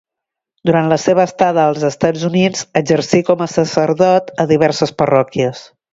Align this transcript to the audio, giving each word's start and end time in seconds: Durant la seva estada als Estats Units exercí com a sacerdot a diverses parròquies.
Durant 0.67 0.87
la 0.93 0.97
seva 1.01 1.25
estada 1.29 1.65
als 1.73 1.85
Estats 1.91 2.25
Units 2.29 2.65
exercí 2.83 3.23
com 3.29 3.45
a 3.45 3.49
sacerdot 3.57 4.33
a 4.45 4.47
diverses 4.57 4.99
parròquies. 5.03 5.63